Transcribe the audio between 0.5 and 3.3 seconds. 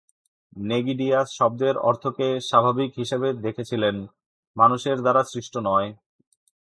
Nigidius শব্দের অর্থকে স্বাভাবিক হিসেবে